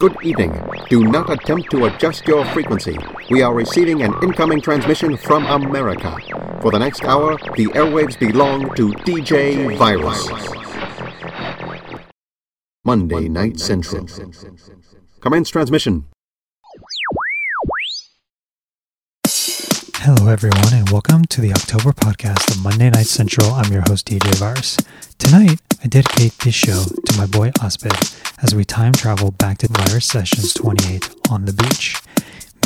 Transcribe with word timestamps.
Good 0.00 0.16
evening. 0.22 0.52
Do 0.88 1.02
not 1.02 1.28
attempt 1.28 1.72
to 1.72 1.86
adjust 1.86 2.28
your 2.28 2.44
frequency. 2.54 2.96
We 3.30 3.42
are 3.42 3.52
receiving 3.52 4.02
an 4.02 4.14
incoming 4.22 4.60
transmission 4.60 5.16
from 5.16 5.44
America. 5.46 6.16
For 6.62 6.70
the 6.70 6.78
next 6.78 7.02
hour, 7.02 7.36
the 7.56 7.66
airwaves 7.74 8.16
belong 8.16 8.72
to 8.76 8.90
DJ 9.02 9.76
Virus. 9.76 10.28
Monday 12.84 13.28
Night 13.28 13.58
Central. 13.58 14.06
Commence 15.18 15.50
transmission. 15.50 16.06
Hello, 20.10 20.32
everyone, 20.32 20.72
and 20.72 20.88
welcome 20.88 21.26
to 21.26 21.42
the 21.42 21.52
October 21.52 21.92
podcast 21.92 22.50
of 22.50 22.62
Monday 22.62 22.88
Night 22.88 23.04
Central. 23.04 23.52
I'm 23.52 23.70
your 23.70 23.82
host, 23.82 24.06
DJ 24.06 24.34
Virus. 24.36 24.78
Tonight, 25.18 25.60
I 25.84 25.86
dedicate 25.86 26.32
this 26.38 26.54
show 26.54 26.82
to 27.04 27.18
my 27.18 27.26
boy 27.26 27.50
Osped 27.60 28.16
as 28.42 28.54
we 28.54 28.64
time 28.64 28.94
travel 28.94 29.32
back 29.32 29.58
to 29.58 29.68
Virus 29.68 30.06
Sessions 30.06 30.54
28 30.54 31.14
on 31.28 31.44
the 31.44 31.52
beach. 31.52 32.00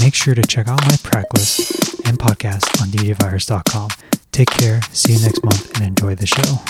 Make 0.01 0.15
sure 0.15 0.37
to 0.37 0.43
check 0.43 0.69
out 0.69 0.83
my 0.83 0.95
practice 1.03 1.99
and 2.05 2.17
podcast 2.17 2.81
on 2.81 2.91
DJVirus.com. 2.91 3.91
Take 4.31 4.51
care, 4.51 4.81
see 4.93 5.15
you 5.15 5.23
next 5.23 5.43
month, 5.43 5.75
and 5.75 5.85
enjoy 5.85 6.15
the 6.15 6.27
show. 6.27 6.61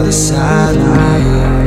Other 0.00 0.12
side 0.12 1.59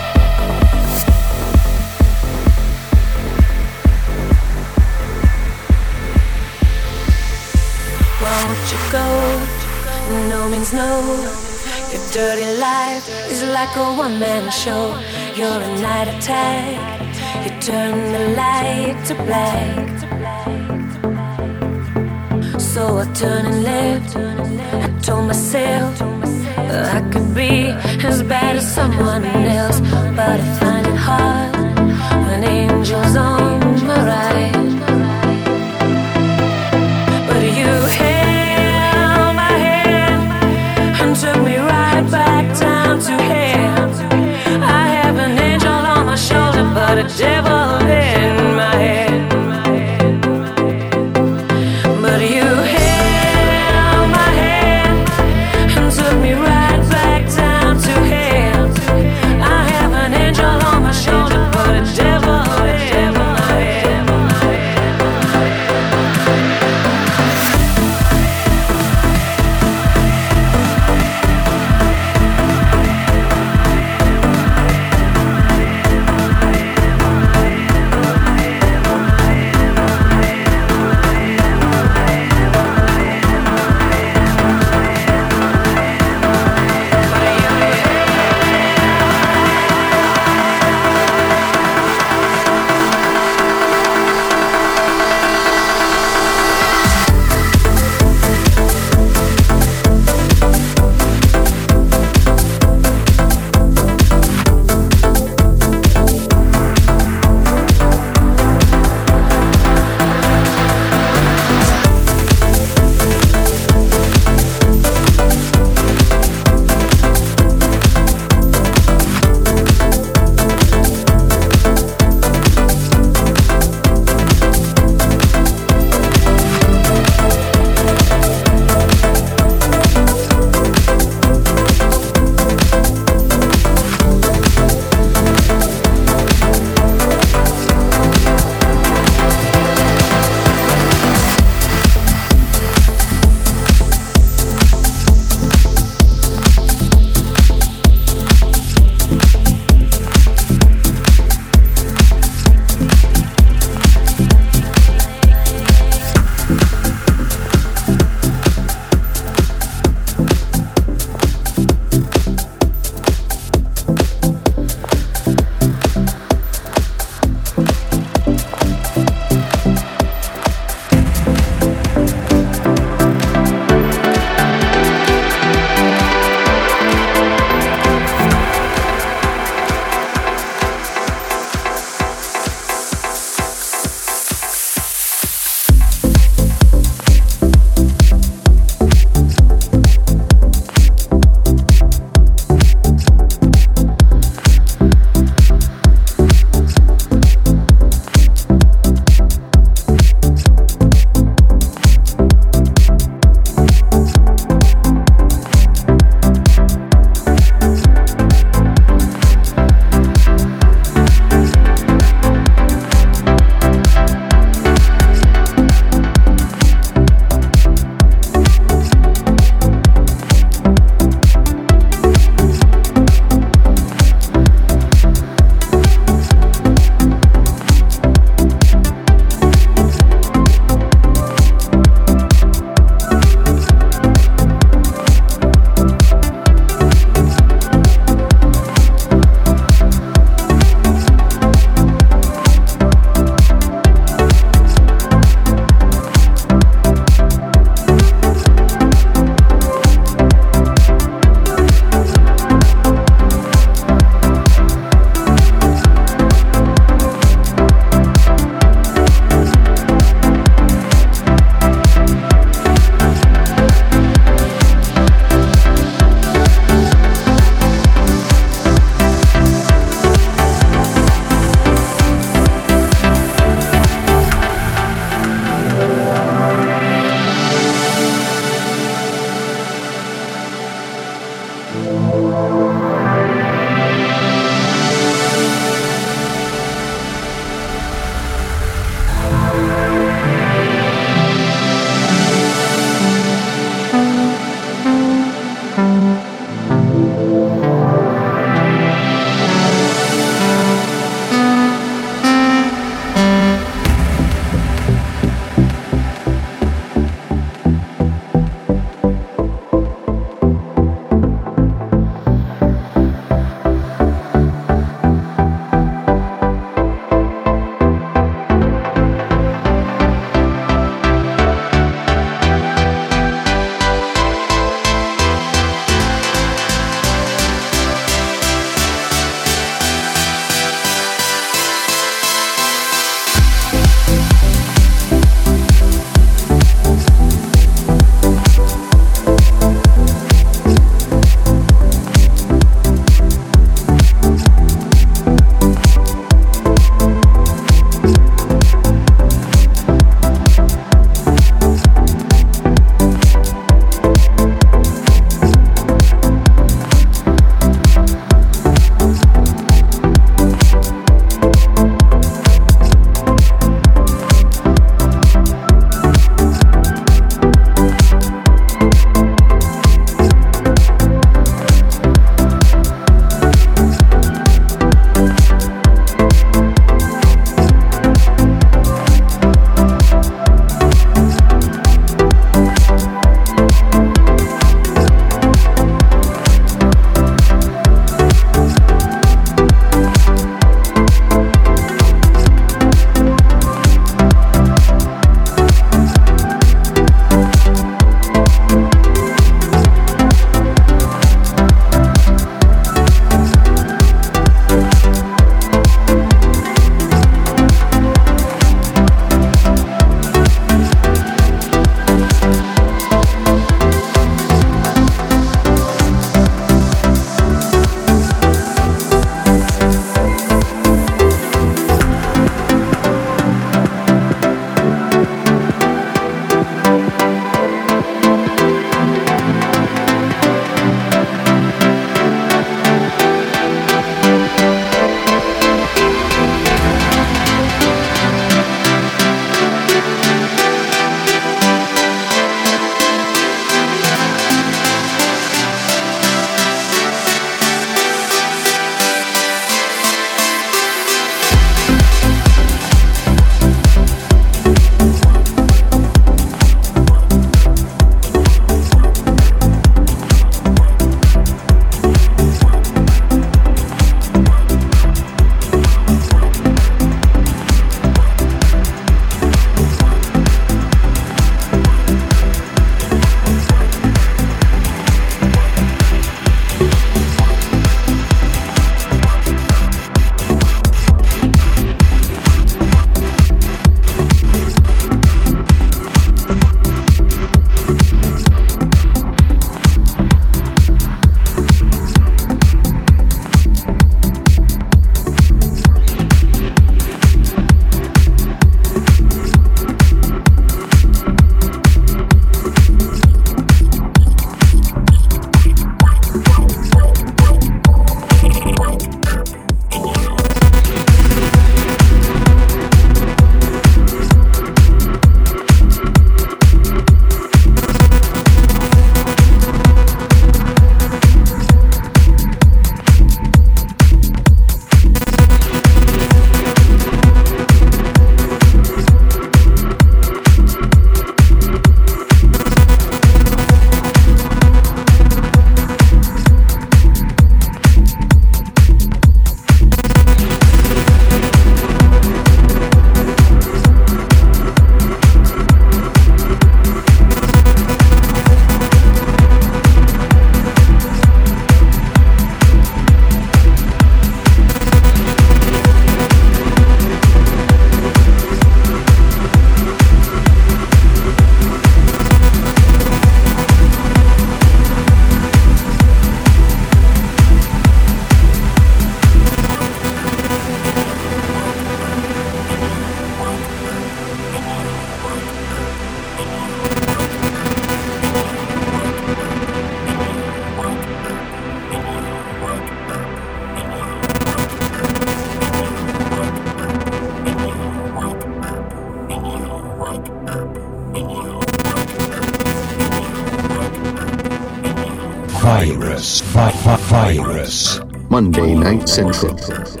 Monday 598.91 599.05
Night 599.05 599.09
Central. 599.09 600.00